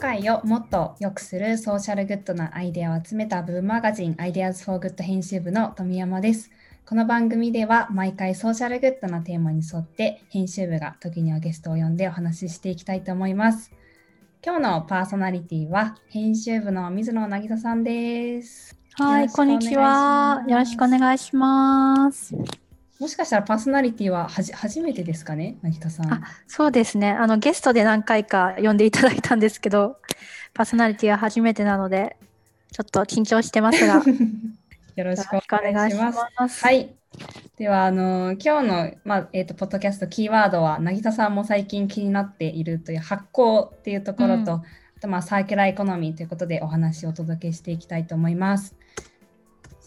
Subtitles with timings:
[0.00, 6.50] 会をもっと良くするソーシャルグッドなアイデアを集めたブームマガジン Ideas for Good 編集部の富山です。
[6.86, 13.72] この番組では毎回ソーシャルグッドなテーマに沿って編集部が時にはゲストを呼んでお話ししていきたいと思います。
[14.42, 18.78] 今日のパーソナリティは編集部の水野渚さんです。
[18.94, 20.42] はい、こんにちは。
[20.48, 22.34] よろしくお願いします。
[23.00, 26.12] もしかしたらパーソナリティははじ初めてですかね、渚さん。
[26.12, 27.38] あそうですねあの。
[27.38, 29.96] ゲストで何回か呼んでいただいたんですけど、
[30.52, 32.18] パーソナリティは初めてなので、
[32.72, 34.02] ちょっと緊張してますが、
[34.96, 35.40] よろしくお
[35.72, 36.18] 願いします。
[36.38, 36.94] ますはい。
[37.56, 44.62] では、あの今日の、まあえーと、ポッドキャストキーワードは、渚さんも最近気になっているという発酵っていうところと、うん、あ
[45.00, 48.76] とまあサーキュラーエコノミーということでお話をお届けしていきたいと思います。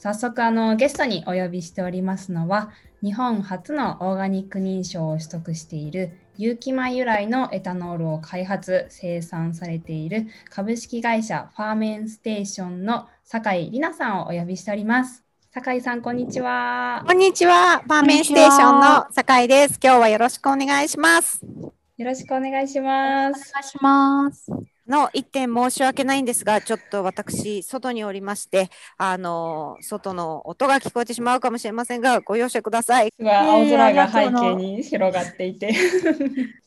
[0.04, 2.72] 早速あのゲストにお呼びしておりますのは
[3.02, 15.24] 日本初のオーガニック認証を取得している有機米由来のエタノールを開発生産されている株式会社ファーメンステーションの酒井里奈さんをお呼びしております。
[15.54, 17.06] 酒井さんこんにちは。
[17.08, 17.80] こんにちは。
[17.80, 19.80] ファーメンステーションの酒井です。
[19.82, 21.40] 今日はよろしくお願いします。
[21.46, 23.52] よろしくお願いします。
[23.52, 33.14] お願いしますの一点申し訳ないんですが、ちょっと私、外におりまして、あの、外の音が聞こえてしまうかもしれませんが、ご容赦ください。
[33.20, 35.74] 青空が背景に広がっていて。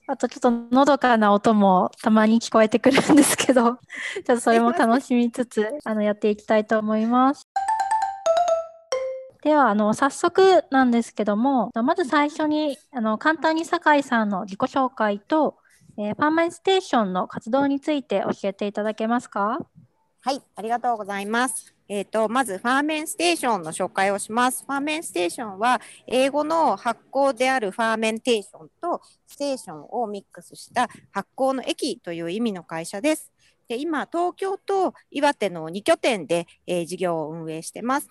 [0.08, 7.44] あとちょっとのどかな音もたまに聞こえてくるんですけど、 ちょっとそれも楽しみつつ、あの、やっていきたいと思います。
[9.42, 15.56] では、あの、早速なんですけども、まず最初に、あの、簡単に酒井さんの自己紹介と、
[15.98, 19.58] えー、ファーマンステーションの活動について教えていただけますか？
[20.20, 21.74] はい、ありがとうございます。
[21.88, 24.64] えっ、ー、と、まず、ファーメンステーションの紹介をします。
[24.66, 33.30] ファーメンステーションは、英語の発酵であるファーメンテーションとステーションをミックスした発酵の駅という意味の会社です。
[33.68, 38.08] で今、東京と岩手の2拠点で、えー、事業を運営してます。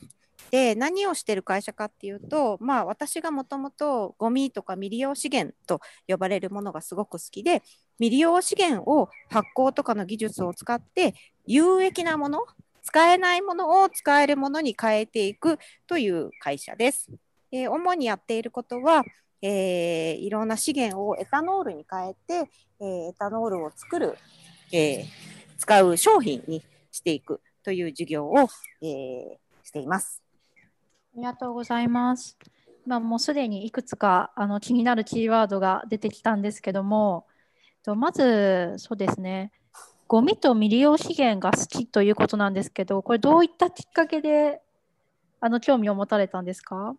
[0.56, 7.61] で何をしてる会社かっていうと、まあ、私がもともとゴミとか未利用資源と呼ばれるものがすごく好きで
[7.98, 11.14] 未利用資源を発酵とかの技術を使って
[11.45, 12.45] 有益なもの
[12.83, 17.10] 使えないものを使えるものに変えていくという会社です。
[17.52, 19.04] えー、主にやっていることは、
[19.42, 22.49] えー、いろんな資源をエタノールに変えて、
[22.80, 24.17] えー、エタノールを作る、
[24.72, 25.04] え
[25.58, 28.48] 使う商品にしていくという事業を、
[28.82, 30.24] えしています。
[31.15, 32.37] ありがとうございます。
[32.86, 37.26] ま、もうすでにいくつかあの気になるキーワードが出てきたんですけども、
[37.83, 39.54] とまずそうですね、
[40.08, 44.61] ゴミと未利用資源が好きということなんですけど、これどういったきっかけで
[45.39, 46.98] あの興味を持たれたんですか？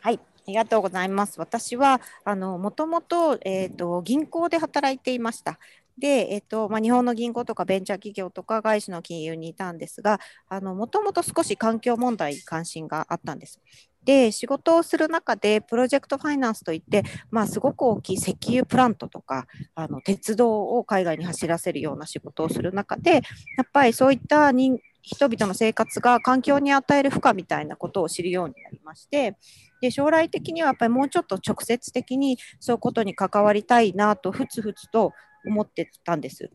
[0.00, 1.38] はい、ありがとうございます。
[1.38, 5.58] 私はあのもともと,、えーと銀行で働いていました。
[5.98, 10.18] で、えっとまあ、日本の銀行とかベンチャー企業とか外資の金融にいたんですが、
[10.62, 13.60] もともと少し環境問題に関心があったんです。
[14.04, 23.20] で、仕事をする中で、プロジェクトファイナンスといって、まあ、すごく大きい石油プラントとか、あの鉄道を海外に走らせるような仕事をする中で、や
[23.62, 29.36] っぱりそういった人人々の生活が環境に与える負荷みたいなことを知るようになりまして、
[29.80, 35.12] で将来的にはやっぱりもうちょっと直接的にそういうことに関わりたいなとふつふつと
[35.46, 36.50] 思ってたんです。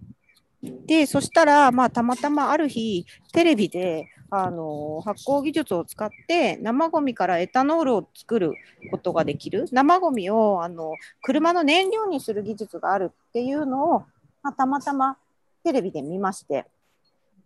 [0.88, 8.54] でそしたら、まあ、たまたまある日テレビであの発酵技術を使って生ごみからエタノールを作る
[8.92, 14.00] ことができる生ごみをあの車の燃料にする技術があるっていうのを、
[14.42, 15.18] まあ、たまたま
[15.64, 16.66] テレビで見まして、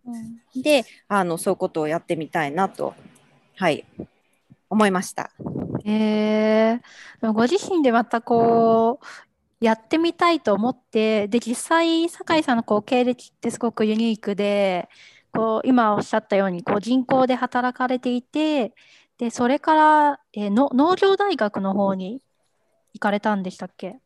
[0.06, 2.94] うん、であのそういうことをやってみたいなと、
[3.56, 3.84] はい、
[4.68, 5.30] 思いました。
[5.84, 9.06] えー、ご自身でまたこう
[9.60, 14.88] やってみたいと思ってで実際酒井さんのこう経歴ってすごくユニークで
[15.32, 18.74] こう今おっしゃったようにこう人口で働かれていて
[19.18, 22.22] でそれから、えー、の農業大学の方に
[22.94, 24.00] 行かれたんでしたっけ？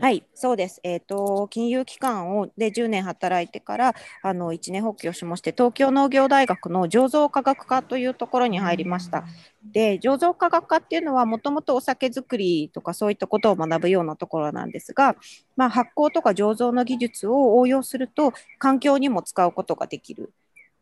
[0.00, 0.80] はい、そうです。
[0.82, 9.24] えっ、ー、と金融機関をで10年働いてからあの1年発起をしまして、東京農業大学の醸造科学科というところに入りました。
[9.72, 15.16] で、醸造科学科っていうのはもともとお酒造りとかそういったことを学ぶようなところなんですが、
[15.56, 20.32] まあ、発酵とか醸造の技術を応用すると環境にも使うことができる。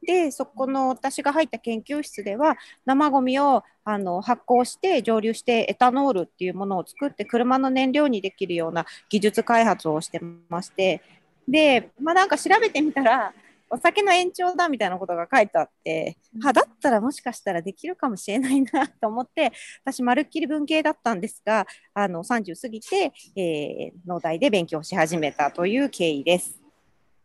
[0.07, 2.57] でそこの私が入った研究室では
[2.87, 11.03] 生ごみをあの発酵して蒸留してエタノールっていうものを作って車の燃料にできるような技術開発をしてまして
[11.47, 13.33] で、まあ、なんか調べてみたら
[13.71, 19.53] お酒の延長だみたいなことが書いてあって、はだったらもしかしたらできるかもしれないなと思って
[19.85, 26.59] 私まるっきり文系だったんですがあの30過ぎて、えー、農大で勉強し始めたという経緯です。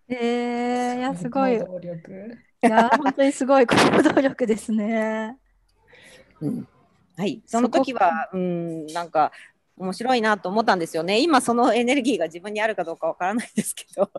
[0.09, 1.59] えー、いや、すごい。
[2.69, 5.37] 本当にすごい行動力ですね。
[6.41, 6.67] うん、
[7.17, 9.31] はい、その時は、うん、なんか
[9.77, 11.19] 面白いなと思ったんですよね。
[11.19, 14.11] 今そのエネルギーが自分にあるかどうかわからないですけど、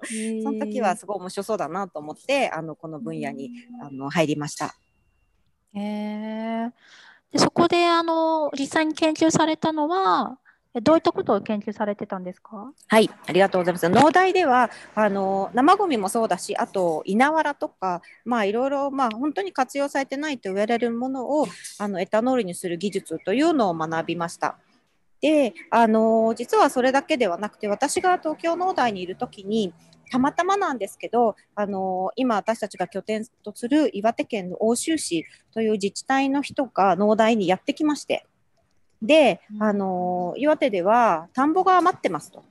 [0.43, 3.50] その時はすごい面白そうだなと思ってあのこの分野に
[3.81, 4.75] あの入りました。
[5.75, 6.73] へえー、
[7.32, 10.38] でそこであの実際に研究されたのは
[10.82, 12.73] どういったことを研究されてたんですか？
[12.88, 13.88] はい、ありがとうございます。
[13.88, 21.47] 農大ではあの生ゴミもそうだし、あと稲わらとか、まあいろいろまあ本当に活用されてないと言われるものを
[21.79, 24.56] あのエタノールにする技術というのを学びました。
[25.21, 29.73] で、あの実はそれだけではなくて、私が東京農大にいるときに、
[30.11, 38.27] たまたまなんですけど、あの今私たちが拠点とする岩手県の奥州市という自治体の人が農大にやってきまして、
[39.05, 42.43] で、あの岩手では田んぼが余ってますと。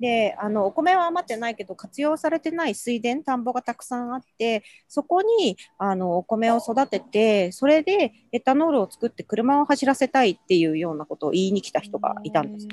[0.00, 12.68] であのお米は余ってないけど活用されてない水田田んぼがたくさんあってそこにあのお米を育ててそれでエタノールを作って車を走らせたいっていうようなことを言いに来た人がいたんです。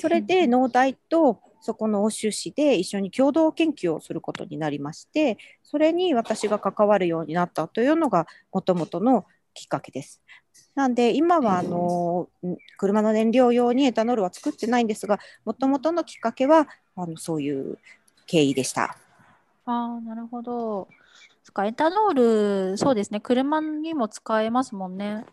[0.00, 9.24] それで農大とそこの欧州市で一緒に共同研究をすることになりましてそれに私が関わるようになったというのがもともとの
[9.54, 10.20] きっかけです。
[10.74, 12.28] なんで今はあの
[12.78, 16.66] 車の燃料用にエタノールは作ってないんですがもともとのきっかけは
[16.96, 17.78] あのそういう
[18.26, 18.96] 経緯でした。
[19.66, 20.88] あなるほど。
[21.42, 25.24] そかエタノールそうですね車にも使えますもんね。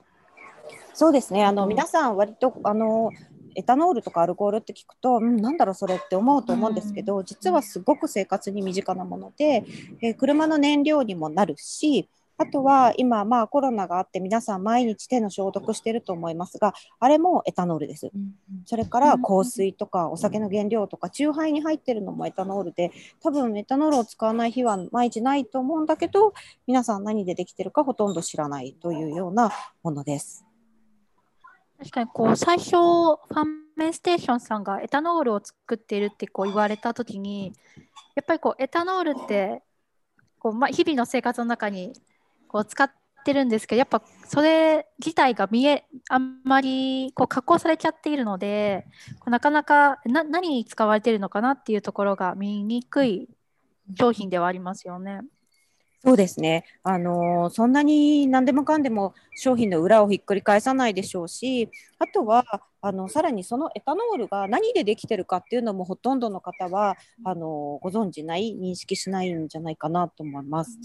[0.94, 3.12] そうですねあの、皆さん割とあの
[3.56, 9.66] エタノールとかアルコールって聞くと、うん、なんだろうそれって思うと思うんですけど、実はすごく生活に身近なもので、
[10.02, 12.08] えー、車の燃料にもなるし
[12.42, 18.10] あとは今、まあコロナがあって皆さん毎日手の消毒してると思いますが、あれもエタノールです。
[18.66, 22.92] それから香水とかお酒の原料とか、酎ハイに入ってるのもエタノールで、
[23.22, 26.34] 多分エタノールを使わない日は毎日ないと思うんだけど、
[26.66, 29.52] 皆さん何でできてるかほとんど知らないというような
[29.84, 30.44] ものです。
[31.78, 37.54] 確かにこう最初ファンメンステーションさんがエタノールを作っているってこう言われた時に
[38.16, 39.64] やっぱりこうエタノールって
[40.42, 41.94] こう、まあ、日々の生活の中に
[42.52, 42.92] こう使っ
[43.24, 48.86] てるんですけどやっぱそれ自体が見えあんまりこう加工されちゃっているので
[49.26, 53.30] なかなかな何に使われているのかなっていうところが見にくい
[53.98, 55.22] 商品ではありますよね。
[56.04, 61.70] そうですね、あの、そんなに何でもかんでも商品の裏をひっくり返さないでしょうし
[62.00, 62.44] あとは
[62.82, 70.80] あのさらにそのエタノールが何でできてるかっていうのもほとんどの方はあの、ご存じない認識しないんじゃないかなと思います。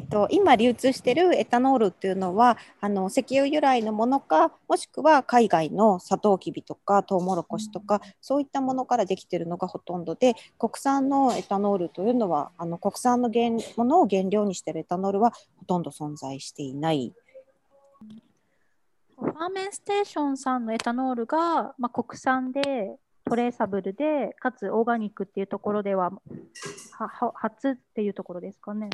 [0.00, 17.12] えっと、今流通しているエタノールっていうのはあの石油由来のものかもしくは海外のサトウキビとかトウモロコシとか、そういったものからできているのがほとんどで国産のエタノールというのはあの国産の原ものを原料にしているエタノールはほとんど存在していない。
[19.18, 26.10] ファーメンステーションさんのエタノールが、まあ、国産でトレーサブルでかつオーガニックっていうところでは
[26.92, 28.88] は初っていうところですかね。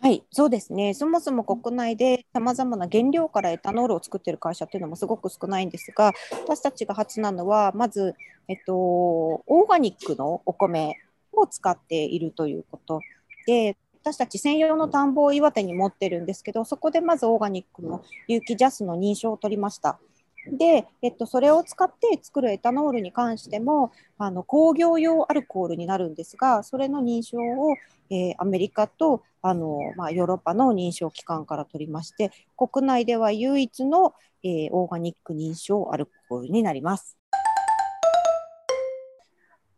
[0.00, 0.94] はい、そうですね。
[0.94, 6.12] そもそも国内でさまざまな原料からエタノールを作っている会社っていうのもすごく少ないんですが、
[6.44, 8.14] 私たちが初なのは、まず、
[8.46, 10.94] えっと、オーガニックのお米
[11.32, 13.00] を使っているということ
[13.46, 19.98] で、私たち専用の田んぼを岩手に持ってるんですけど、そこでまずオーガニックの有機ジャスの認証を取りました。
[20.46, 27.74] で、えっと、それを使って作るエタノールに関してもあの工業用アルコールになるんですがそれの認証を、
[28.08, 37.16] えー、アメリカとあの、まあ、ヨーロッパの認証機関から取りまして国内では唯一の、えー、オーガニック認証アルコールになります。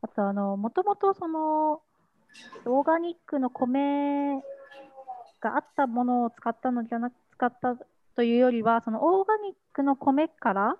[0.02, 1.82] あとあのもともとその
[2.64, 4.40] オーガニックの米
[5.40, 7.76] があったものを使ったのじゃなく使った
[8.14, 10.76] というよりは、そのオーガニックの米から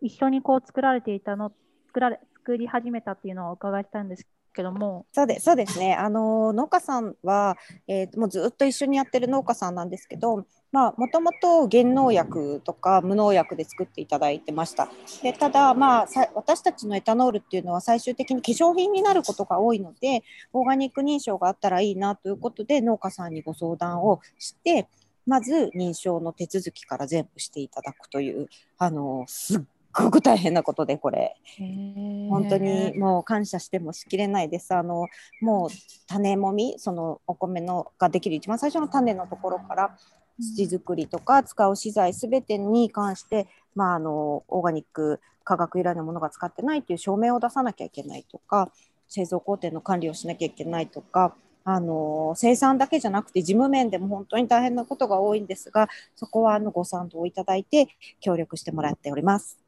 [0.00, 1.52] 一緒にこう作られていたの、
[1.88, 5.06] 作られ作り始めたっていうのをお伺いしたんですけども。
[5.12, 5.94] そうでそうですね。
[5.94, 14.88] あの農家さんは、えー、もうずっと一緒にやってる農家さんなんですけど、もともと原農薬とか無農薬で作っていただいてました。
[15.22, 24.88] でただまあ私たちのエタノールっていうのは最終的に化粧品になることが多いので、オーガニック認証があったらいいなということで農家さんにご相談をして。
[25.26, 29.60] まず認証の手続きから全部していただくというあのすっ
[29.92, 31.36] ごく大変なことでこれ。
[31.58, 34.74] 本当にもう感謝してもしきれないです。
[34.74, 35.08] あの
[35.40, 35.70] もう
[36.06, 39.96] 種もみそのお米のができる一番最初の種のところから
[40.38, 48.70] 土作りとか使う資材すべてに関して、まあ、あのオーガニック化学由来のものが使ってないという証明を出さなきゃいけないとか
[49.08, 57.88] 製造工程の管理をしなきゃいけないとかあの生産だけじゃなくて事務面でも本当に大変なことが多いんですがそこはあのご賛同いただいて
[58.20, 59.58] 協力してもらっております。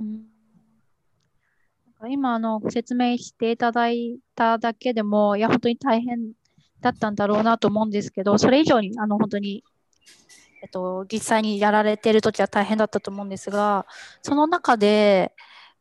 [0.00, 0.26] うん。
[2.06, 6.32] 今あの説明していただいただけでも、いや、本当に大変
[6.80, 9.64] だったんだろうなと思うんですけど、それ以上にあの本当に、
[10.62, 13.86] えっと、実際にやられている時は大変だったと思うんですが、
[14.22, 15.32] その中で、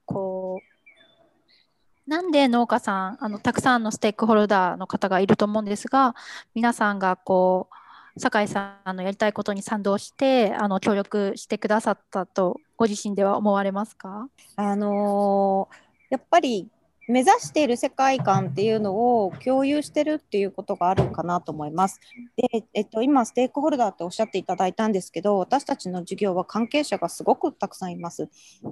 [0.05, 6.15] こう、なんで農家さん、あのたくさんのステークホルダーの方がいると思うんですが、
[6.55, 7.75] 皆さんがこう、
[8.17, 14.27] 酒井さんのやりたいことに賛同してあの協力してくださったとご自身では思われますか？
[14.55, 16.69] あのーやっぱり
[17.09, 22.01] 目指している世界観っていうのを共有してるっていうことがあるかなと思います。
[22.35, 28.29] で、えっと、今、ステークホルダーっておっしゃっていただいたんですけど、私たちの授業は関係者がすごくたくさんいます。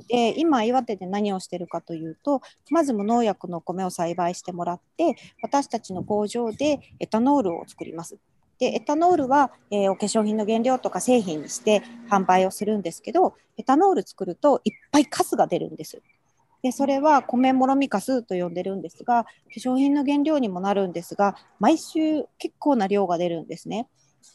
[0.10, 8.18] で、今、岩手で何をしてるかというと、まず無農薬の米を栽培してもらって、私たちの工場でエタノールを作ります。
[8.60, 16.02] でエタノールは、えー、お化粧品の原料とか製品にして販売をするんですけどエタノール作るといっぱいカスが出るんです。
[16.62, 23.88] でそれは米もろみかすと呼んでるんですが化粧品の原料にもなるんですが毎週結構な量が出るんですね。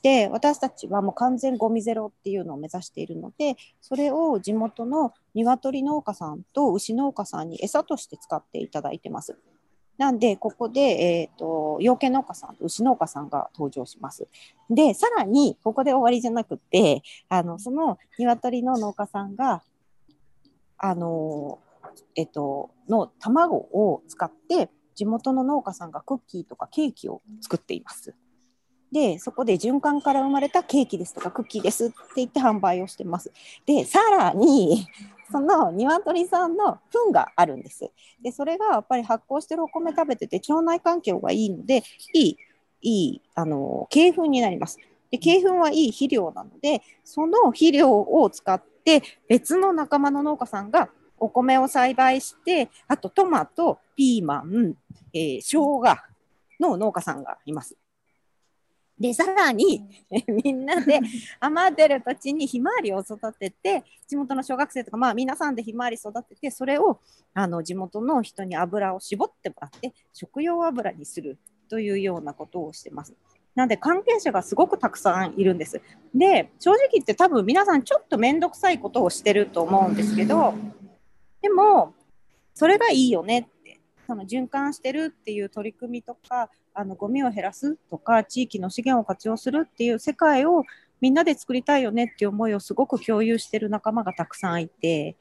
[0.02, 9.36] で私たちはもう完全ゴミゼロっていうのを目指しているのでそれを地元の鶏農家さんと牛農家さんに餌として使っていただいてます。
[10.00, 14.26] なんで、ここで、えっ、ー、と、養鶏農家さんと牛農家さんが登場します。
[14.71, 19.62] で、さらに、ここで終わりじゃなくて、あの、その鶏の農家さんが、
[20.78, 21.59] あの、
[22.16, 28.14] えっと、の卵を使って地元の農家さんがクッキーとかケーキを作っています。
[28.90, 33.30] で、そこで循環から生まれたケーキですとかクッキーですって言って販売をしてます。
[33.66, 34.87] で、さらに、
[35.30, 37.90] その鶏さんの糞があるんです。
[38.22, 41.82] で、それがやっぱり発酵してるお米食べてて腸内環境がいいので、
[42.14, 42.37] いい、
[42.82, 44.78] いい、あの、鶏粉になります。
[45.10, 54.75] で、鶏粉はいい肥料なので、その肥料を使って別の仲間の農家さんがお米を栽培して、あとトマト、ピーマン、
[55.12, 55.82] えー、生姜
[56.58, 57.76] の農家さんがいます。
[59.00, 59.83] で、さらに、
[60.45, 61.00] みんなで
[61.40, 67.00] 余ってる土地にひまわりを育てて、地元の小学生とか、まあ皆さんでひまわり育てて、それを
[67.33, 71.38] あの地元の人に油を絞ってもらって、食用油にする
[71.71, 73.14] というようなことをしてます。
[73.54, 75.80] なんで関係者がすごくたくさんいるんです。
[76.14, 80.52] で、正直言って多分皆さんちょっと面倒くさいことをしてると思うんですけど、
[81.40, 81.95] でも、
[82.54, 90.64] それがいいよねって、その循環してるっていう取り組みとか、あのゴミを減らすとか、地域の資源を活用するっていう世界を
[91.00, 95.16] みんなで作りたいよねっていう思いをすごく共有してる仲間がたくさんいて、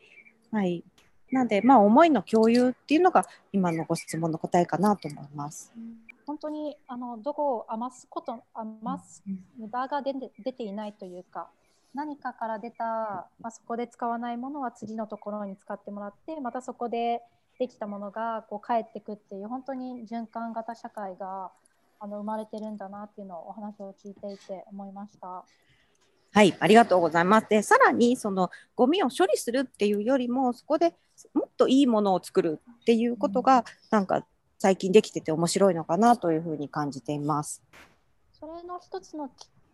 [0.51, 0.84] はい。
[1.32, 5.74] なんで、まあ、思いの共有っていうのが今のご質問の答えかなと思います。
[6.25, 9.24] 本当にあのどこを余すこと余す
[9.58, 11.50] 無駄が出て出ていないというか
[11.96, 12.84] 何かから出た、
[13.39, 17.22] まあ、そこで使わないものは次のところに使ってもらってまたそこで
[17.60, 21.51] できたものがこう返ってくっていう本当に循環型社会が
[22.00, 25.44] あの生まれてるんだなっていうのをお話を聞いていて思いました。
[26.32, 27.48] はい、ありがとうございます。
[27.50, 30.96] で、さらにそのゴミを処理するっていうよりも、そこで
[31.34, 34.25] もっといいものを作るっていうことが、なんか
[34.58, 37.62] 最近できてて面白いのかなというふうに感じています。
[38.32, 39.30] それの一つの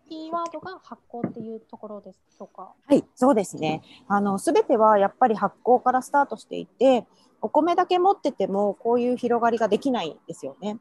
[0.08, 2.72] キーワードが発酵っていうところでしょうか？
[2.88, 3.82] はい、そうですね。
[4.08, 7.06] あのすべてはやっぱり発酵からスタートしていて、
[7.46, 10.80] お米だけ持っててもこういう広がりができないんですよね。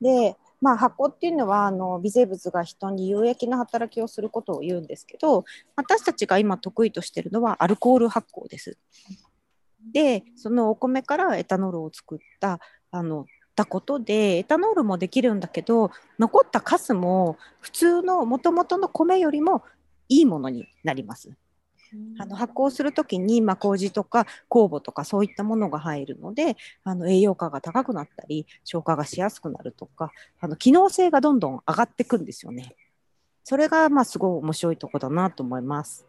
[0.00, 5.44] で、まあ、発酵っていうのはあの微生物が人に有益な働きをすることを言うんですけど
[5.76, 8.76] 私たちが今得意としてるのはアルコール発酵です。
[9.92, 12.58] でそのお米からエタノールを作った
[12.90, 19.62] あのたことでエタノールもできるんだけど残ったカスも普通のもともとの米よりも
[20.08, 21.30] いいものになります。
[22.18, 32.74] あの発酵する時に、まあ、麹とか酵母とかそういったものが入るのであの栄養価が高くなったり消化がしやすくなるとかあの機能性がどんどん上がっていくんですよね。
[33.44, 36.06] それがまあすごい面白いとこだなと思います。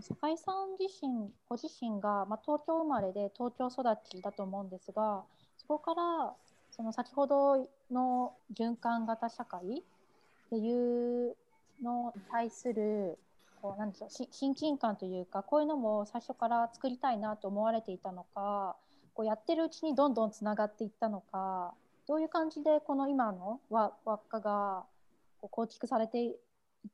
[0.00, 5.22] 酒井さん自身、ご自身が、まあ、東京生まれで東京育ちだと思うんですが、
[5.56, 6.32] そこから
[6.70, 9.82] その先ほどの循環型社会っ
[10.50, 11.36] ていう
[11.82, 13.18] の対する
[13.60, 18.76] こうなんでしょう親近感というかこういうのも最初から作りたいなと思われていたのか
[19.14, 21.74] こうやってるうちにどんどんつながっていったのか
[22.06, 24.84] どういう感じでこの今の輪っかが
[25.40, 26.34] こう構築されていっ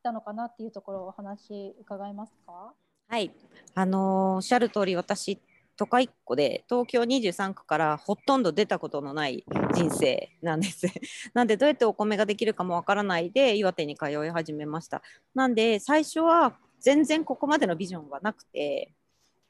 [0.02, 2.72] たのかなっていうところをお話伺えますか？
[3.08, 3.30] はい、
[3.74, 5.38] あのおっしゃる通り私
[5.76, 10.86] 都会っ子で東京23区からほとんど出たことのない人生なんです。
[11.34, 15.02] なんでどうやってお米ができるかもわからないで岩手に通い始めました。
[15.34, 18.92] なんで最初は全然ここまでのビジョンはなくて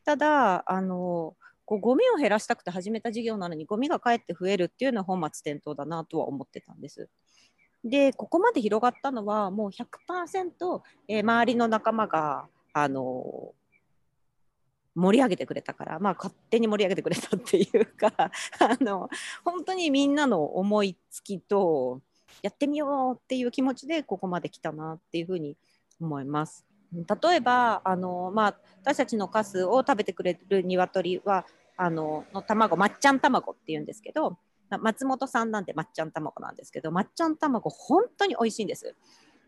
[0.05, 7.09] ただあのこうゴミを減らしたくて始めた事業なのにゴミがかえって増えるっていうのは本末転倒だなとは思ってたんです。
[7.85, 13.53] でここまで広がったのはもう100%、えー、周りの仲間があの
[14.95, 18.31] 盛り上げてくれたから、まあ、勝手に盛り上げてくれたっていうか あ
[18.81, 19.09] の
[19.45, 22.01] 本当にみんなの思いつきと
[22.43, 25.57] やってみようっていう気持ちでここまで来たなっていうふうに
[26.01, 26.65] 思います。
[26.93, 31.45] 例えばあの、まあ、私たちのカスを食べてくれる鶏は
[31.77, 34.39] あのの卵まっちゃん卵っていうんですけど
[34.71, 38.95] 松本さんなんでまっちゃん卵なんですけどまっちゃん卵本当に美味しいんです。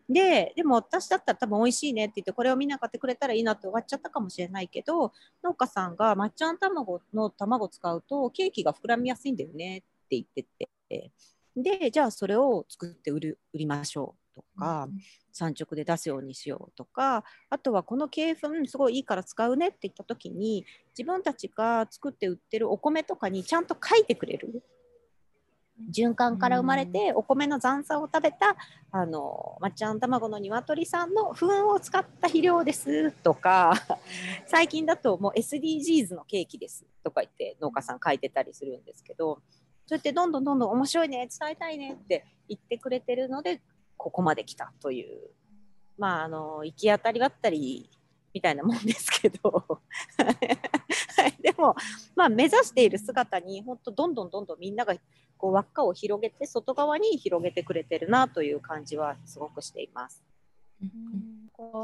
[0.09, 5.11] ででも私だったら多分美味しいねって言ってこれをみんな買ってくれたらいいなって終わっちゃったかもしれないけど
[5.43, 10.45] 農家さんがまっちゃん卵の卵使うとケーキが膨らみやすいんだよねって言って
[10.89, 11.11] て。
[11.59, 14.87] でじゃあそれを作って売る売りましょうとか、
[15.33, 20.65] 産直で出すようにしようとかあとはこの鶏粉すごいいいから使うねって言った時に
[20.97, 24.63] 自分たちが作って売ってるお米とかにちゃんと書いてくれる
[25.91, 28.55] 循環から生まれてお米の残渣を食べた
[28.91, 33.73] あのまっちゃん卵の鶏さんの糞を使った肥料ですとか
[34.47, 39.41] 最近だともう SDGs のケーキですとか言って農家さん書いてたりするんですけど
[39.85, 43.61] そうやってどんどんどんどん面白いね伝えたいねって言ってくれてるので
[43.97, 45.29] ここまで来たという、
[45.97, 47.89] まあ、あの行き当たりばったり
[48.33, 49.79] みたいなもんですけど。
[51.41, 51.75] でも、
[52.15, 54.95] まあ、目指している姿に本当どんどんどんどんみんなが
[55.37, 60.23] こう輪っかを広げて外側に広げてくれてるなという感じはすごくしています。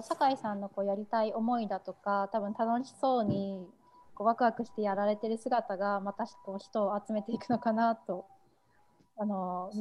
[0.04, 0.62] 酒井さん。
[0.62, 3.68] のこうやりたい思いだとか多分楽しそうに
[4.14, 8.26] こうワクワクしてやられてる姿がまたこう人を集めていくのかなと
[9.18, 9.72] あの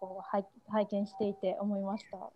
[0.00, 2.32] こう拝見していて思いました。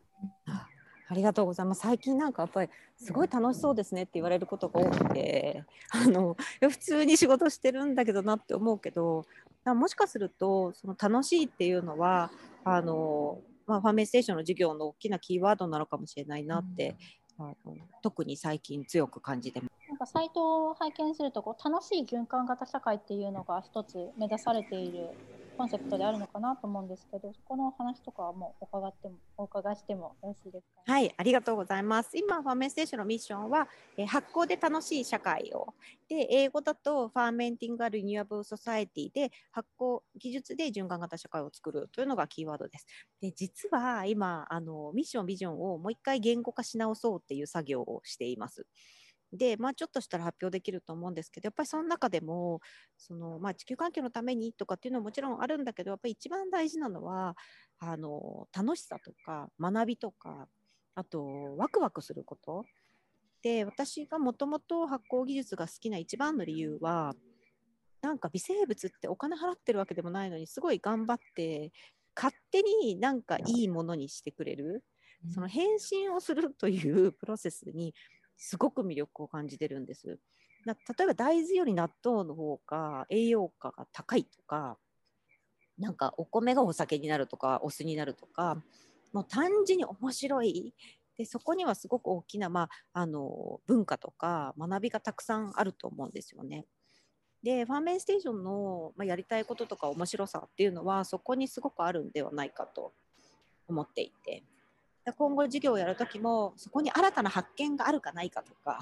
[1.09, 1.83] ありがとうございます。
[1.83, 9.25] 最近なんかやっぱりすごい楽しそうですねって言われることが多くて、あの普通に仕事してるんだけどなって思うけど、
[9.65, 12.31] もしかするとその楽しいっていうのは
[12.65, 16.97] あのまあ、ファーメンステーションの事業の大きなキーワードなのかもしれないなって、
[17.39, 19.89] うん、あの特に最近強く感じてます。
[19.89, 25.11] なんかサイトを拝見するとこう楽しい循環型社会っていうのが一つ目指されている
[25.57, 30.93] コンセプトであるのかなと思うんですけど、そこの話とかはもう伺ってもお伺いしてもよろしいですか？
[30.93, 32.11] はい、ありがとうございます。
[32.17, 33.67] 今ファーメンステーションのミッションは、
[33.97, 35.75] えー、発酵で楽しい社会を、
[36.09, 42.87] で英語だと Fermenting a Renewable Society で発酵技術で循環型社会を作るというのがキーワードです。
[43.21, 48.67] で実は今あのミッションビジョンをもう一回言語化し直そうっていう作業をしています。
[49.37, 52.61] で、まあ、ちょっとしたら発表できると思うんですけどやっぱりその中でも
[52.97, 57.37] その、まあ、地球環境のためにとかっていうのはもちろんあるんだけどやっぱり一番大事なのは
[57.79, 60.49] あの楽しさとか学びとか
[60.95, 62.65] あとワクワクすること。
[63.43, 67.15] で私がもともと発酵技術が好きな一番の理由は
[68.03, 71.71] なんか微生物ってお金払ってるわけでもないのにすごい頑張って
[72.17, 74.83] 勝手になんかいいものにしてくれる、
[75.35, 77.95] その変身をするというプロセスに
[78.37, 80.19] すごく魅力を感じてるんです。
[80.65, 84.77] な例えば大豆より納豆の方が栄養価が高いとか
[85.79, 88.63] なんかお米がお酒になるとかお酢になるとか
[89.13, 90.75] もう単純に面白い
[91.17, 96.67] でそこにはすごく大きな、まあ、あの文化とか学びがたくさんあると思うんですよね。
[97.43, 102.93] でファーメンステーションの、まあ、やりたいこととか面白さっていうのはそこにすごくあるんではないかと
[103.69, 104.43] 思っていて
[105.13, 108.79] 今後授業をやるときもそこに新たな発見があるかないかとか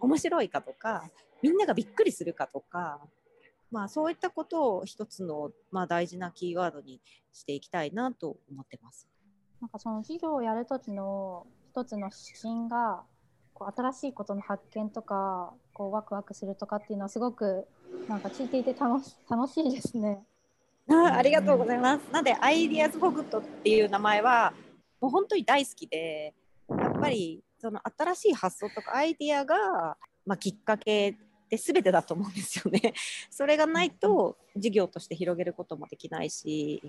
[0.00, 1.10] 面白いかとか
[1.42, 3.00] みんながびっくりするかとか、
[3.70, 7.00] まあ、そういったことを一つの、まあ、大事なキーワードに
[7.32, 9.08] していきたいなと思ってます。
[9.60, 13.02] なんかその授業をやるときの一つの指針が
[13.54, 17.66] こう新しいことの発見とかこうワクワクするとかっていうのはすごく
[18.08, 20.20] なんか聞いていて楽し楽しいですね。
[20.90, 22.02] あありがとうございます。
[22.12, 24.54] なんでアイディアズフォグットっていう名前は
[25.00, 26.34] もう本当に大好きで
[26.68, 31.16] やっぱりその新しい発想とかアイディアが、まあ、きっかけ
[31.48, 32.92] で全てだと思うんですよね。
[33.30, 36.82] それがないと事業として広げることもできないし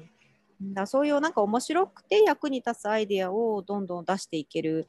[0.62, 4.88] だそういうなんか面白くて役に立つアイデアをどんどん出していける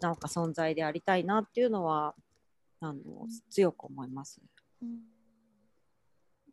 [0.00, 2.14] なんか存在でありたいなっていうのは
[2.80, 4.40] あの強く思います。
[4.82, 5.00] うん、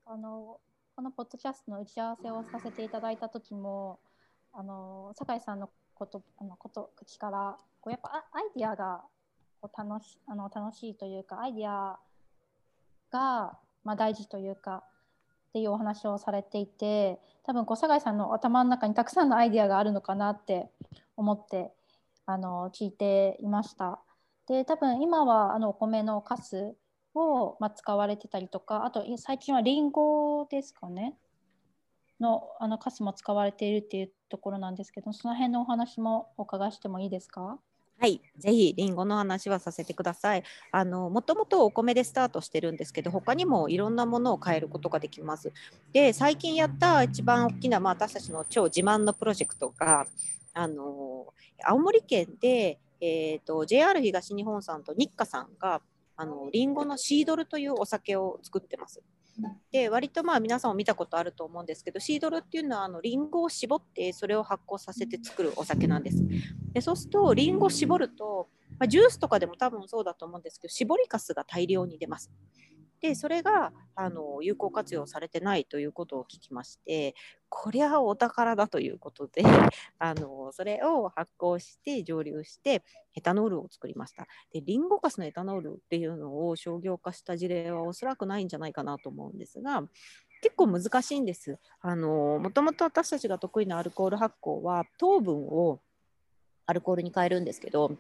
[0.05, 0.59] あの
[0.95, 3.99] このポッドキャストの打ち合わせをさせていただいた時も
[4.51, 5.69] あの酒井さんの
[6.01, 9.03] ことあのこと口からこうやっぱアイディアが
[9.61, 11.99] こう楽しあの楽しいというかアイディア
[13.11, 14.83] が、まあ、大事というか
[15.49, 20.71] っていうお話をされていて多分小坂井さんの頭の中にたくさんのアイデアがあるのかなって
[21.17, 21.71] 思って
[22.25, 23.99] あの聞いていました。
[24.47, 26.73] で多分今はあのお米のカス
[27.13, 31.13] を、まあ、使われてたりとかあと最近はりんごですかね
[32.21, 37.59] のあのカスも使われているっていうところなんですけどその辺のお話もお伺いしてもいいですか？
[37.99, 40.43] はい、ぜひりんごの話はさせてください。
[40.71, 45.53] あのもともとお米でスタートしてるんですけど、他にもいろんなものを変えることができます。
[45.93, 50.07] で、最近やった一番大きな、まあ、私たちの超自慢のプロジェクトが、
[50.53, 51.31] あの
[51.63, 55.79] 青森県で、えーと、JR 東日本さんと日課さんが
[56.17, 59.03] あのリンゴのシードルというお酒を作ってます。
[59.71, 66.23] で割とまあ皆さんも見たことあると思うんですけどシードルっていうのはあのリンゴを絞ってそれを発酵させて作るお酒なんです。
[66.73, 72.31] でそうするとリンゴを絞ると、まあ、ジュースとかでも多分そうだと思うんですけど絞りかすが大量に出ます。
[73.01, 77.15] でそれがあの有効活用されてないということを聞きまして
[77.49, 79.43] こりゃお宝だということで
[79.99, 82.83] あのそれを発酵して蒸留して
[83.15, 89.83] エタノールを作りましたでリンゴガスのエタノールっていうのを商業化した事例はおそらくないんじゃないかなと思うんですが
[90.41, 91.59] 結構難しいんです。
[91.81, 95.79] あのもともと私たちが得意なアルコール発酵は糖分を
[96.65, 97.91] アルコールに変えるんですけど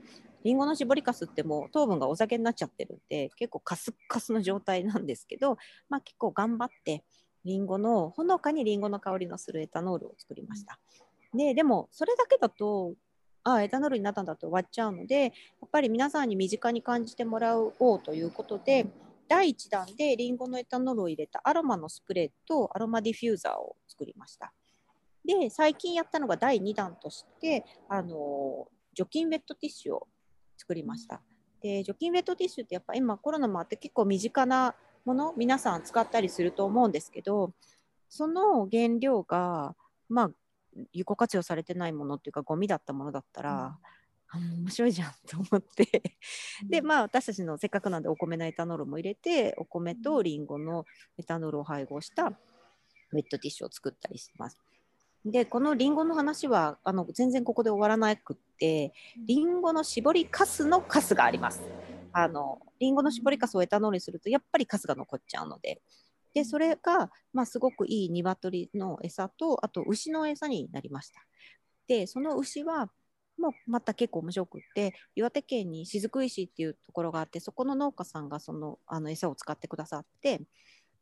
[0.43, 5.57] りんごの搾りかすってもう糖分がお酒になっちゃってるんで結構カスカスの状態なんですけど、
[5.89, 7.03] まあ、結構頑張って
[7.45, 10.79] りんごのほのかにりんごの香りのするエタノールを作りました。
[11.33, 12.93] ででもそれだけだと
[13.43, 15.29] あエタノールになったんだと終わっちゃうのでや
[15.65, 18.85] っぱり皆さんに身近に感じてもらおうということで
[19.27, 24.53] 第1弾でりんごのエタノールを入れたアロマのスプレーとアロマディフューザーを作りました。
[25.23, 30.07] で最近やったのが第2弾としてあの除菌ウェットティッシュを
[30.61, 31.21] 作りました。
[31.61, 37.53] で除菌ウェットティッシュってやっぱ今コロナもあって結構身近なもの皆さん使ったりすると思うんですけど
[38.09, 39.75] その原料が
[40.07, 40.31] まあ
[40.93, 43.77] 有効活用されてないものっていうかゴミだったものだったら、
[44.35, 46.03] うん、面白いじゃんと思って
[46.69, 50.85] でまあ私たちのせっかくなんでお米のエタノールも入れてお米とりんごの
[51.17, 54.57] エタノールを配合したウェットティッシュを作ったりします。
[55.23, 58.93] でこのりんごの話はあの全然ここで終わらなくって
[59.27, 61.61] りんごの絞りかすのかすがあります。
[62.13, 65.81] あのりんごの絞りかすをエタノールにするとやっぱりかすが残っちゃうので
[66.33, 71.21] でそれが、まあ、すごくいい鶏の餌とあと牛の餌になりました。
[71.87, 72.89] でその牛は
[73.37, 80.41] もうまた結構面白くって岩手県に雫石っていうところがあってそこの農家さんがそのあの餌を使ってくださって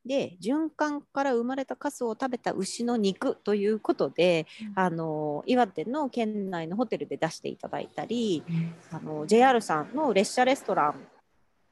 [0.09, 10.95] で循環から生まれたカスを食べた牛の肉ということで、うん、あの岩手の県内のホテルで出していただいたり、うん、あの JR さんの列車レストラン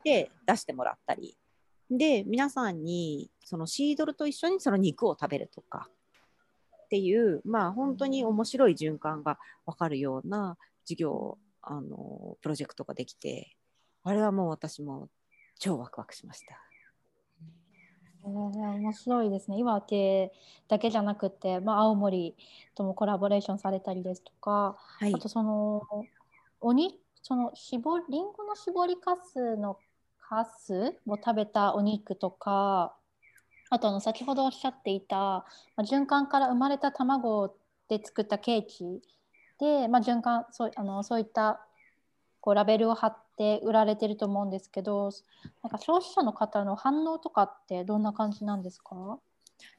[0.04, 1.36] で出してもらったり。
[1.90, 5.90] で皆さんにそのシードルと一緒にその肉を食べるとか。
[6.86, 13.58] っていうまあ本当に面白い循環が分かるような事業あのプロジェクトができて
[14.04, 15.10] あれはもう私も
[15.60, 16.67] 超ワクワクしました。
[18.26, 19.58] えー、面白いですね。
[19.58, 20.34] 岩手
[20.68, 22.36] だけじゃなくて、まあ、青森
[22.76, 25.84] ともコラボレーションされたりですとか、はい、あとその
[26.62, 29.78] おにその絞りんごの絞りかすの
[30.20, 32.96] かすを食べたお肉とか
[33.70, 35.46] あとあの先ほどおっしゃっていた、ま
[35.78, 37.56] あ、循環から生まれた卵
[37.90, 39.02] で作ったケーキ
[39.60, 41.66] で、まあ、循環そうあのそういった
[42.40, 45.12] こうラベルを貼って売られてると思うんですけど
[45.64, 49.20] なんか消費者の方の反応とかってどんな感じなんですか？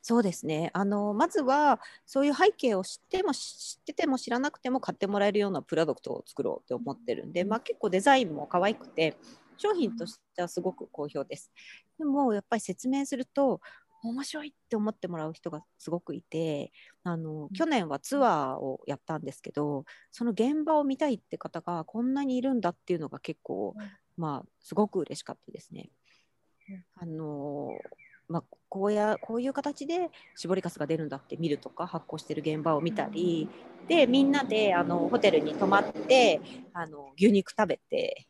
[0.02, 9.16] そうですねあのまずはそういう背景を知っても知ってても知らなくても買ってもらえるようなプロダクトを作ろうって思ってるんで、まあ、結構デザインも可愛くて
[9.56, 11.50] 商品としてはすごく好評です。
[11.98, 13.60] でもやっぱり説明すると
[14.02, 16.72] 面白いって思ってもらう人がすごくいて
[17.04, 23.74] あの去年はツアーをやったんですけどその現場を見たいって方がこんなにいるんだっていうのが結構、
[24.16, 25.90] まあすごく嬉しかったですね。
[26.96, 27.70] あの
[28.28, 33.48] まあ、こうやこういう形で絞りかすが出るんだって見るとか発酵してる現場を見たり
[33.88, 36.40] でみんなであのホテルに泊まって
[36.74, 38.26] あの牛肉食べて、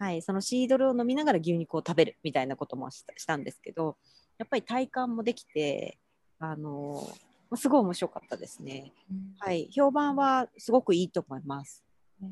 [0.00, 3.96] はい、そのシードルを飲みながら牛肉を食べるみたいなこともしたんですけど
[4.40, 5.98] やっぱり体感もできて、
[6.38, 7.06] あの
[7.54, 8.90] すごい面白かったですね。
[9.12, 11.84] うん、はい、評判はすごくいいと思います。
[12.22, 12.26] へ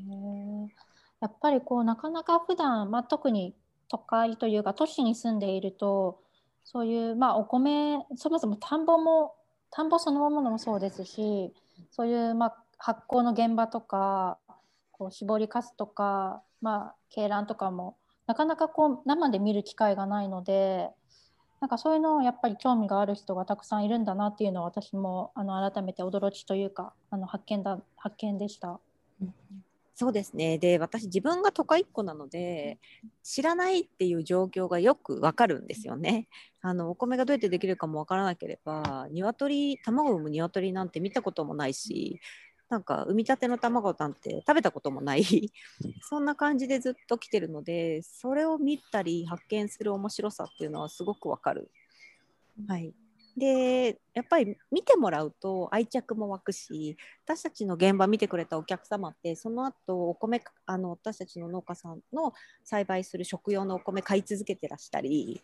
[1.21, 3.53] やっぱりこうなかなか普段、まあ、特に
[3.89, 6.19] 都会というか都市に住んでいると
[6.63, 9.35] そういう、まあ、お米そもそも田んぼも
[9.69, 11.53] 田んぼそのものもそうですし
[11.91, 14.39] そういう、まあ、発酵の現場とか
[14.91, 20.89] こう搾りかすとか、まあ、鶏卵とかもなかなかこう生で見る機会がないので
[21.59, 28.79] なんかそういうのをやっぱり興味がある人がたくさんいるんだなっていうのは私もあの改めて驚きというかあの発見だ発見でした。
[29.95, 32.79] そうですねで私自分が都会っ子なので
[33.21, 36.29] 知らないっていう状況がよくわかるんですよね。
[36.61, 42.21] あのお米がどうやってできるかもわからなければ鶏卵を産む鶏なんて見たこともないし
[42.69, 45.23] なんか産みたての卵なんて食べたこともない。
[46.07, 51.71] そんな感じでずっと来てるのでそれを見たり発見する面白さっていうのはすごくわかる。
[52.67, 52.93] はい、
[53.37, 65.41] でやっぱり見てもらうと愛着も湧くし私たちの現場見てくれたお客様ってその後お米あの私たちの農家さんの栽培する食用のお米買い続けてらしたり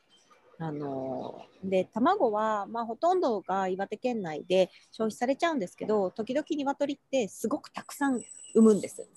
[0.57, 8.21] あので卵は、まあ、ほとんどが岩手県内で消費されちゃうんですけど時々鶏ってすごくたくさん
[8.53, 9.07] 産むんです。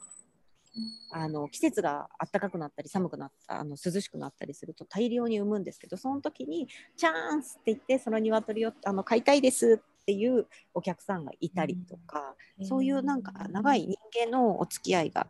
[1.11, 13.96] あの季節が暖かくなったり寒くなったあの涼しくなったりすると大量に産むんですけどその時に「チャンス!」って言ってその鶏をあの買いたいですっていうお客さんがいたりとか、うん、そういうなんか長い人
[14.27, 15.27] 間のお付き合いが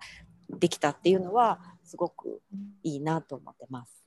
[0.51, 2.43] できたっていうのはすごく
[2.83, 3.98] いいなと思ってます。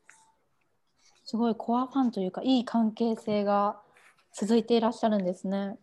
[1.32, 3.80] すごいコアファンというかいい関係性が
[4.34, 5.78] 続いていらっしゃるんですね。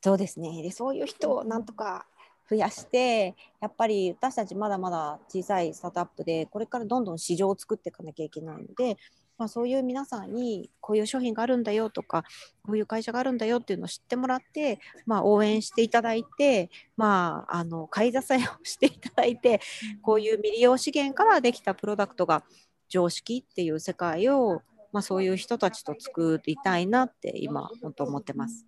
[0.00, 2.06] そうですねでそういう人をなんとか
[2.48, 8.96] 増やしてやっぱり私たちまだまだ小さいスタートアップでこれからどんどん市場を作っていかなきゃいけないので、
[9.36, 12.22] まあ、そういう皆さんにこういう商品があるんだよとか
[12.62, 19.60] こういう会社があるんだよっていうのを知ってもらって、まあ、応援していただいて、まあ、あの買い支えをしていただいて
[20.02, 22.44] こういう未利用資源からできたプロダクトが
[22.88, 24.62] 常識っていう世界を
[24.94, 28.64] まあ、そういう人たちと作りたいなって今本当思ってます。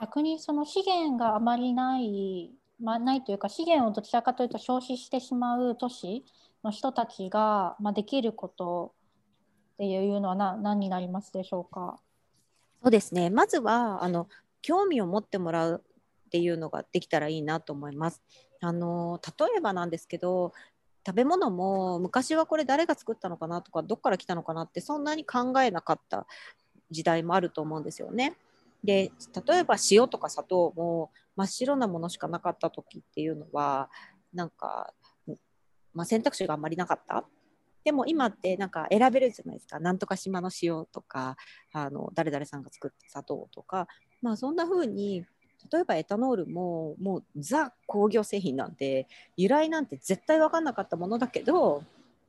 [0.00, 6.24] 逆にその資源があまりない、まあ、ないというか資源をどちらかというと消費してしまう都市
[6.62, 8.94] の人たちが、まあ、できること
[9.74, 11.98] っていうのは何何になりますでしょうか？
[12.82, 14.28] そうですねまずはあの
[14.60, 15.84] 興味を持ってもらう
[16.26, 18.22] っていうのができたらいいなと思います。
[18.60, 20.52] あの例えばなんですけど
[21.04, 26.26] 食べ物も昔はこれ誰が作ったのかなとかどっから来たのかなってそんなに考えなかった
[26.90, 28.36] 時代もあると思うんですよね。
[28.84, 29.12] で
[29.46, 33.90] 例えば塩とか砂糖も真っ白なものしかなかった時っていうのは
[34.34, 34.92] なんか、
[35.94, 37.24] まあ、選択肢があんまりなかった。
[37.84, 39.80] でも今ってなんか選べるじゃないですか。
[39.80, 41.36] なんとか島の塩とか
[41.72, 43.88] あの誰々さんが作った砂糖とか、
[44.20, 45.24] まあ、そんな風に
[45.70, 51.82] 例えばエタノールももうザ工業製品なんて由来なんて絶対分かんなかったものだけど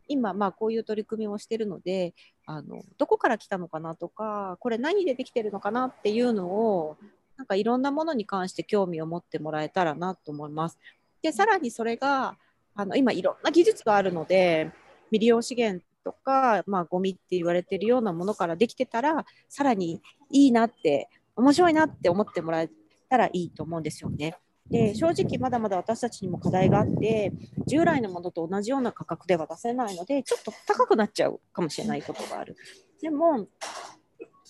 [0.08, 2.14] 今まあこういう取り組みをしてるので
[2.46, 6.98] あのどこから来たのかなとかこれ何でできてるのかなっていうのを
[7.38, 10.78] なんかいろんなものに関して興味を持ってもらえたらなと思います。
[11.22, 12.38] でさらにそれが
[12.76, 14.72] あの今いろんな技術があるので
[15.10, 22.70] 未利用資源とか、まあ、ゴミって言われてるようなものからできてたらさらにいいなって面白いなって思ってもらえ
[23.14, 24.36] たらいいと思うんですよね。
[24.72, 27.32] で正直まだまだ私たちにも課題があって
[27.68, 32.56] 従来のものと同じような価格では出せないのでちょっと高くなっちゃうかもしれないことがある。
[33.02, 33.48] でも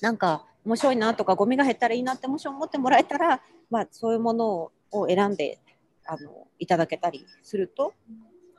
[0.02, 5.60] なんか面白いなとかゴミが減ったらいいなってもし思ってもらえたら、まあ、そういうものを選んで
[6.06, 7.93] あのいただけたりすると、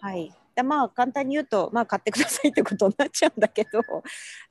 [0.00, 3.80] はい、でまあ簡単に言うと、まあ、買ってくださいってことになっちゃうんだけど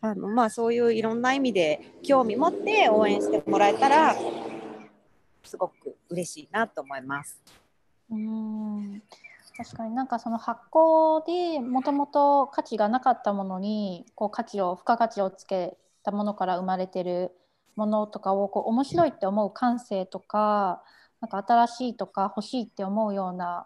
[0.01, 4.15] あの、まあ、そういういろんな意味で興味持って応援してもらえたら
[5.43, 7.41] すごく嬉しいなと思います。
[8.10, 9.01] うん
[9.56, 17.32] 確かになんかその発酵でもともと価値がなかったものにこう価値を付加価値をつけたものから生まれてる
[17.75, 20.84] ものとかをこう面白いって思う感性とか
[21.21, 23.65] なんか新しいとか欲しいって思うような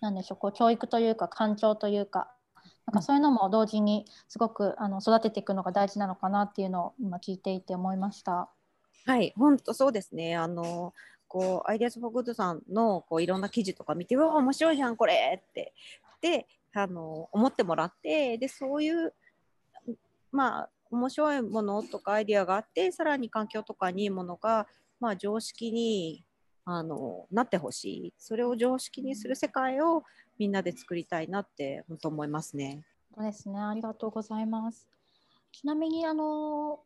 [0.00, 2.32] なんでしょうこう教育というか感情というか
[2.86, 8.50] なんかそういうのも同時にすごくあの育てていくのが大事なのかなっていうのを今聞いていて思いました。
[9.06, 10.36] はい、本当そうですね。
[10.36, 10.94] あの、
[11.28, 15.72] こう、 IDEAS FOR GOOD さんのこういろんな記事とか見て、うわ、面白いじゃん、これって。
[16.20, 19.14] で、あの、思ってもらって、で、そういう、
[20.32, 24.66] まあ、面白いものとかアイデアがあって、さらに環境とかにいいものが、
[24.98, 26.24] まあ、常識に
[26.64, 28.14] あのなってほしい。
[28.18, 30.04] それを常識にする世界を
[30.38, 32.84] みんなで作りたいなって本当思いますね。
[33.14, 33.58] そうですね。
[33.58, 34.86] ありがとうございます。
[35.52, 36.80] ちなみにあの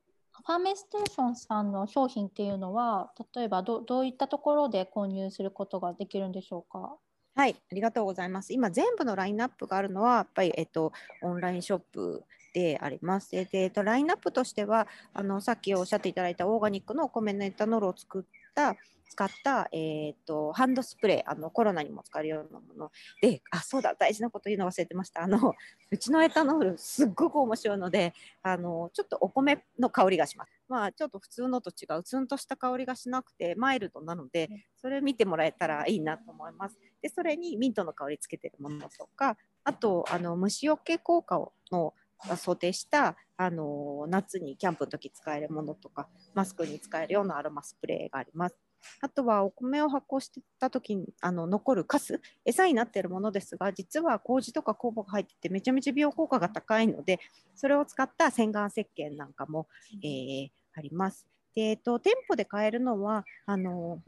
[0.46, 6.96] ファーメステーションさんの商品っていうのは、例えばどどういったところで購入することができるんでしょうか？
[7.36, 8.52] はい、ありがとうございます。
[8.52, 10.92] 今、全部のラインナップがあるのは、やっぱり、えっと、
[11.22, 13.30] オンラインショップであります。
[13.32, 18.22] で、えっと、ラインナップとしては、あの、さっきおっしゃっていただいたオーガニックのお米のエタノールを作っ
[18.54, 18.76] た
[19.14, 22.90] 使った、えっ、と、ハンドスプレー、あの、コロナにも使えるようなもの
[23.22, 25.22] で、あ、そうだ、大事なこと言うの忘れてました。
[25.22, 25.54] あの、
[25.90, 28.12] うちのエタノール、すっごく面白いので、
[28.42, 30.52] あの、ちょっとお米の香りがします。
[30.68, 36.76] まあ、ちょっと普通のと違う、ツンとした香りがしなくて、マイルドなので、それ見てもらえたらいいなと思います。
[37.00, 41.94] で、それにミントの香りつけてるものとか、あと、あの、虫除け効果をの
[42.36, 48.56] 想定したあの夏にキャンプの時使えるものとかマスクに使えるようなアロマスプレーがあります。
[49.00, 57.18] あとはお米を発酵してた時にあの残るカス餌になっているものですが実は麹とか酵母が入っててめちゃめちゃ美容効果が高いので
[57.54, 59.68] それを使った洗顔石鹸なんかも、
[60.02, 61.26] えー、あります。
[61.54, 64.00] でえっと、店舗で買えるのはあの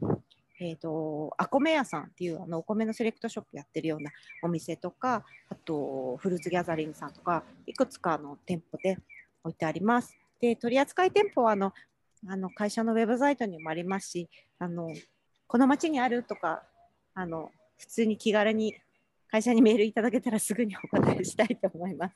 [0.59, 8.97] えーと、アコメ屋さんっていうあのお米のセレクトショップやってるようなお店とかあとフルーツギャザリングさんとかいくつかの店舗で
[9.43, 10.17] 置いてあります。
[10.39, 11.73] で取扱店舗はあの
[12.27, 14.91] あの会社のウェブサイトにもありますし、あの
[15.47, 16.63] この町にあるとか
[17.13, 18.75] あの普通に気軽に
[19.29, 22.15] 会社にメールいただけたらすぐにお答えしたいと思います。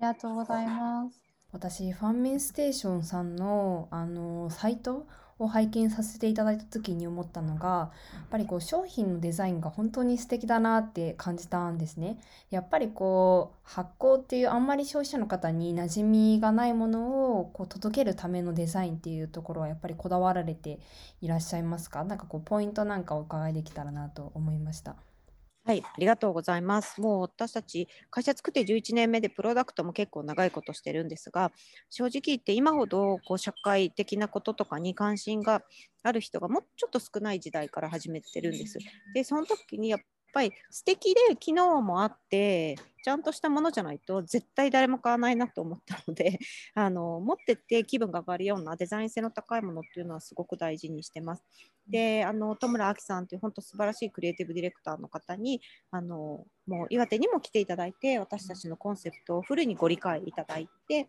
[0.00, 1.20] ありがとうございます。
[1.50, 5.06] 私、ファンミンステーションさんのあのサイト
[5.38, 12.18] を拝見させていただいた時に思ったのが、やっぱりこう商品のデザインが本当に素敵だなって感じたんですね。
[12.50, 20.80] やっぱりこう発酵っていうあんまり消費者の方に馴染みがないものをこう届けるためのデザインっていうところはやっぱりこだわられて
[21.20, 22.04] いらっしゃいますか？
[22.04, 24.96] なんかこうポイントなんかお伺いできたらなと思いました。
[25.68, 26.98] はい、ありがとうございます。
[26.98, 31.52] もう私たち会社作って11年目でプロダクトも結構長いことしてるんですが、
[31.90, 35.62] 正直言って今ほどこう社会的なこととかに関心が
[36.02, 38.78] ある人がもうちょっと少ない時代から始めてるんです。
[39.12, 40.00] で、その時にやっ
[40.32, 46.38] ぱり素敵で機能もあってちゃんとしたものじゃないと絶対誰も買わないなと思ったので
[46.74, 51.44] あの持ってって気分が上がるようなデザイン性の高いものっていうのはすごく大事にしてます。
[51.88, 61.08] であの戸村亜希さんという本当素晴らしいクリエイティブディレクターの方にあのもう岩手にも来ていただいて私たちのコンセプトをフルにご理解いただいて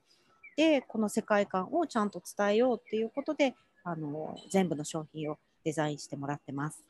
[0.56, 6.84] でこの世界観をちゃんと伝えようっていうことであの全部の商品をデザインしてもらってます。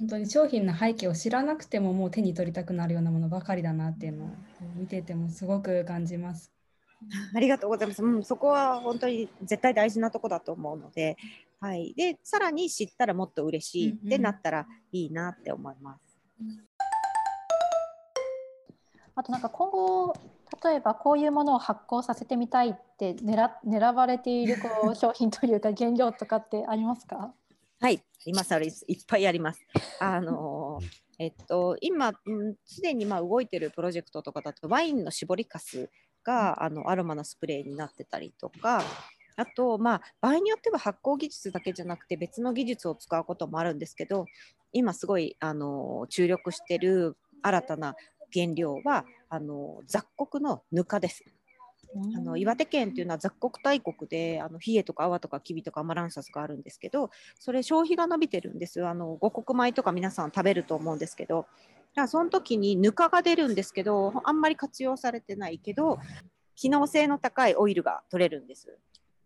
[0.00, 4.28] うん本当に商品の背景を知らなくてももう手に取りたくなるようなものばかりだなっていうのを
[4.76, 6.52] 見ててもすごく感じます。
[7.34, 8.02] ありがとうございます。
[8.02, 11.16] うん、そこは本当に絶対大事なとこだと思うので、
[11.60, 11.94] はい。
[11.94, 16.18] で、さらに知ったらもっと嬉しいってなったらいいなって思います。
[16.40, 16.64] うんうん、
[19.14, 20.14] あとなんか今後
[20.64, 27.34] 例えばこういうものを発酵させてみたいって狙狙われているこう 商品というか原料とかってありますか？
[27.82, 28.72] はい、今更いっ
[29.06, 29.66] ぱいあります。
[30.00, 30.80] あの
[31.18, 32.12] えっと、今、
[32.66, 35.88] すでにまあ動いてるプロジェクトとかだと、ワインの搾りかす
[36.22, 38.82] があのアロマのスプレーになってたりとか、
[39.36, 44.26] あと、まあ、場合によっては発酵技術だけじゃなくて別の技術を使うこともあるんですけど、
[44.74, 47.94] 今すごいあの注力してる新たな
[48.30, 51.24] 原料はあの雑穀のぬかです。
[52.16, 58.86] あの岩手県っていうのは雑穀大国であの冷えとか泡とかきびとかアマランサスがあるんですけどそれ消費が伸びてるんです。
[58.86, 61.46] あの五穀米とか皆さん食べると思うんですけど。
[61.92, 65.98] だその時にぬかが出るんですけどあんまり活用されてないけど
[66.54, 68.78] 機能性の高いオイルが取れるんです。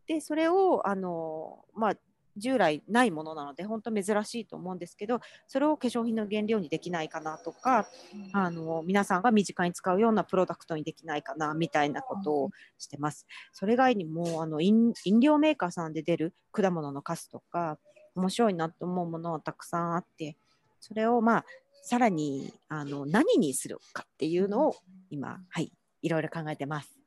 [0.06, 1.94] でそれをあの、まあ、
[2.36, 13.26] 従来ないものなので本当珍しいと思うんですけどそれを化粧品の原料にできないかなとか、うん、あの皆さんが身近に使うようなプロダクトにできないかなみたいなことをしてます。
[13.52, 17.78] それ以外にもあの飲料メーカーさんで出る果物のカスとか
[18.14, 20.36] 面白いなと思うものはたくさんあって
[20.80, 21.44] それをまあ
[21.82, 24.76] さらにあの何にするかっていうのを
[25.10, 25.70] 今、はい、
[26.02, 26.98] いろいろ考えてます。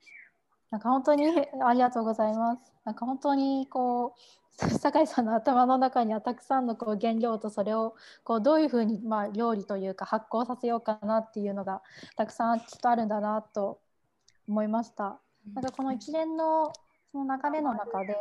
[0.69, 1.25] なんか本当に
[1.65, 2.73] ありがとうございます。
[2.83, 4.19] なんか本当にこう
[4.57, 11.81] 酒井さんの頭の中にはたくさんのこう原料とそれをこうどういうふうにまあ料理というか発酵させようかなっていうのが
[12.15, 13.79] たくさんきっとあるんだなと
[14.47, 15.19] 思いました。
[15.53, 16.73] なんかこの一連の
[17.11, 18.15] その流れの中で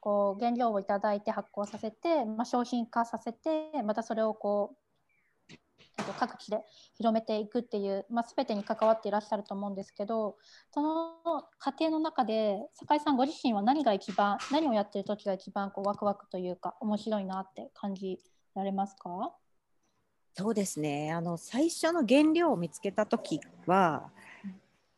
[0.00, 4.76] こう原料をいただいて発酵させて、まあ、商品化させてまたそれをこう
[6.18, 6.62] 各地で
[6.96, 10.36] 広めていくっていう、まあ、全てに関わっていらっしゃると思うんですけど
[10.72, 18.18] その過程の中で酒井さんご自身は何が一番何をやってる時が一番こうワクワクというか面白いなって感じ
[18.54, 19.32] られますか？
[20.32, 21.12] そうですね。
[21.12, 24.10] あの最初の原料を見つけた時は、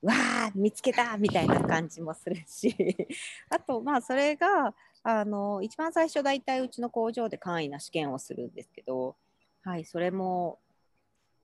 [0.02, 0.14] うん、わ
[0.48, 3.08] あ見つけたみたいな感じもするし
[3.48, 9.16] あとまあそれがあの一番最初大体うちの工場で簡易な試験をするんですけど
[9.64, 10.58] はい、それも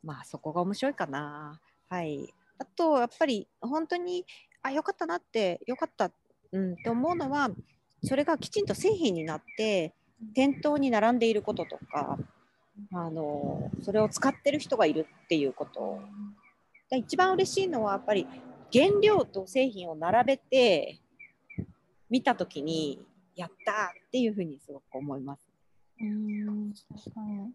[0.03, 1.61] まあそこが面白いかな。
[1.89, 2.33] はい。
[2.59, 4.25] あとやっぱり本当に
[4.63, 6.11] あよかったなってよかった、
[6.53, 7.51] うん、と思うのは
[8.03, 9.95] それがきちんと製品になって
[10.35, 12.19] 店頭に並んでいることとか
[12.93, 16.01] あのそれを使ってる人がいるっていうこと
[16.97, 18.27] 一番嬉しいのはやっぱり
[18.73, 20.99] 原料と製品を並べて
[22.11, 23.01] 見た時に
[23.37, 25.47] やったっていうふうにすごく思います。
[26.01, 27.53] うん確かに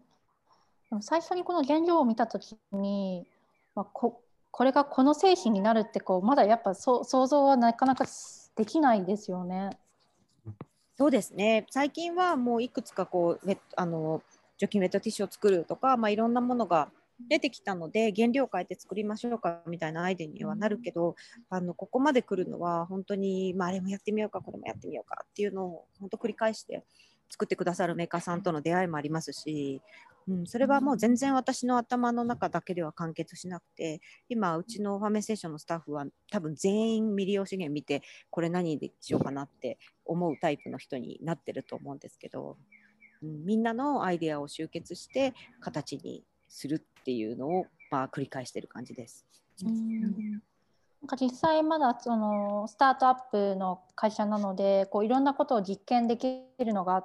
[1.02, 3.26] 最初にこの原料を見た時に、
[3.74, 4.20] まあ、こ
[4.50, 8.06] これがこの製品になるってこうまだやっぱそ想像はなかなか
[8.56, 9.70] できないですよね。
[10.96, 14.22] そうですね最近はもういくつかこうあの
[14.58, 16.88] 除菌ウェットティッシュを作るとか、まあ、いろんなものが
[17.28, 21.14] 出てきたので原料を変えて作りましょうかみたいなアイデアにはなるけど、
[21.48, 26.82] あのここまで来るのは本当に、まあ、あれもやってみようかこれもやってみようかっていうのを本当繰り返して
[27.30, 29.80] 作ってくださるメーカーさんとの出会いもありますし、
[30.26, 42.56] うん、それはもう全然私の頭の中だけでは完結しなくて今うちのファーメンステーションのスタッフは多分全員未利用資源見てこれ何でしようかなって思うタイプの人になってると思うんですけど、
[43.22, 49.26] うん、みんなのアイデアを集結して形にするっていうのを、まあ、繰り返してる感じです。
[49.64, 50.42] うん
[51.02, 57.04] なんか実際まだそのスタートアップの会社なのでこういろんなことを実験できるのが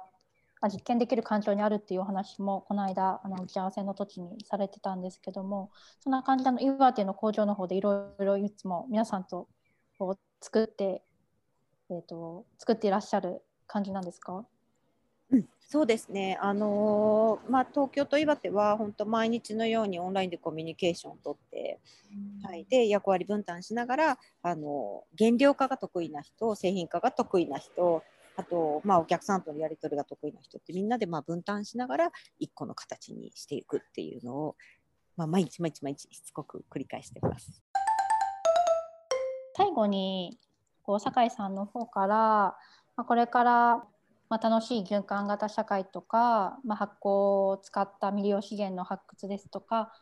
[0.68, 9.48] 実験できる環境にあるっていうお話もこの間あの打ち合わせの時にされてたんですけどもそんな感じでの岩手の工場の方でいろいろいつも皆さんと
[9.98, 11.02] こう作って、
[11.90, 14.44] えーと作っていらっしゃる感じなんですか？
[15.32, 21.78] うん、そうですね、あのー、まあ、東京と岩手は本当毎日のようにオンラインでコミュニケーションをとって、
[22.42, 28.02] うん、はい、で役割分担しながら、あのー、原料化が得意な人製品化が得意な人
[28.36, 34.56] あと、まあ、お客さんとのやり取りが得意な人ってみんなでまあ分担しながら一個の形にしていくっていうのを、
[35.16, 37.62] まあ、毎日毎日毎日しつこく繰り返してます。
[39.56, 40.38] 最後に
[40.82, 42.56] こう酒井さんの方から、ま
[42.98, 43.84] あ、これから
[44.30, 47.08] まあ、楽しい循環型社会とか、まあ、発酵
[47.48, 49.92] を使った未利用資源の発掘ですとか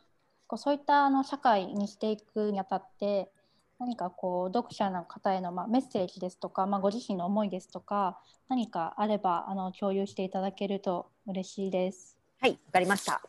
[0.45, 3.31] こうそういったあの社会にしていくにあたって
[3.79, 8.19] 何かこう読者の方へのまあメッセージですとか、まあ、ご自身の思いですとか
[8.49, 12.17] 何かあればあの共有していただけると嬉しいです。
[12.41, 13.21] はいわかりました、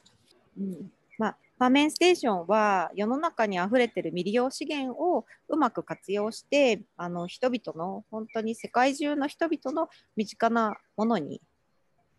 [0.58, 11.40] うんまあ、ファーメンステーションは世の中にあふれてる未利用資源をうまく活用してあの人々の本当に世界中の人々の身近なものに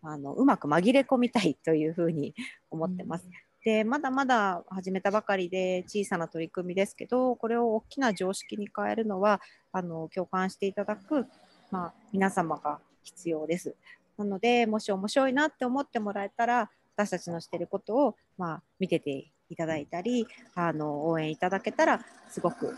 [0.02, 2.34] あのうまく紛れ込みたいというふうに
[2.70, 3.24] 思ってます。
[3.26, 3.32] うん、
[3.64, 9.40] でまだまだ始めたばかりで小さな取り組みですけどこれを大きな常識に変えるのは
[9.70, 11.26] あの共感していただく、
[11.70, 13.74] まあ、皆様が必要です。
[14.18, 22.76] なのでもし面白いなって思ってもらえたら私たちのしてることを、まあ、見てていただいたりあの応援いただけたらすごく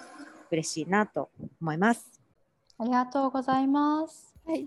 [0.50, 1.30] 嬉しいなと
[1.60, 2.20] 思います。
[2.78, 4.34] ありがとうございます。
[4.46, 4.66] はい、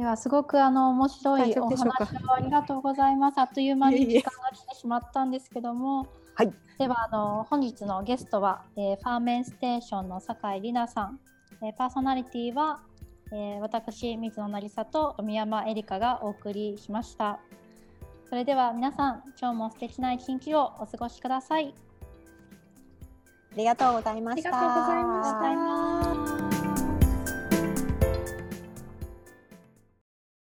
[0.00, 1.92] ではすごくあの面白いお話を
[2.34, 3.38] ありがとうございます。
[3.38, 11.20] あっという間に時間が来てしまったんですけども、はい、ではあの本日のゲストは、えー、ファーメンステーションの酒井里奈さん、
[11.62, 12.80] えー、パーソナリティは、
[13.30, 17.38] えー、私水野渚と宮山絵里香がお送りしました。
[18.30, 21.74] それでは皆さん、今日も素敵な一日をお過ごしください。
[23.52, 24.48] ありがとうございました。
[24.56, 26.39] ありがとうございました。